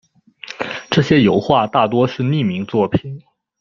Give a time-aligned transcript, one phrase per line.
[0.89, 3.21] 这些油画大多是匿名作品。